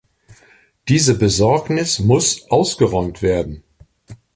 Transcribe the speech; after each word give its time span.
Diese 0.87 1.15
Besorgnis 1.15 1.99
muss 1.99 2.49
ausgeräumt 2.49 3.21
werden. 3.21 3.61